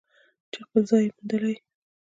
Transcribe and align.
چې 0.51 0.59
خپل 0.65 0.81
ځای 0.89 1.03
یې 1.05 1.11
موندلی. 1.15 1.55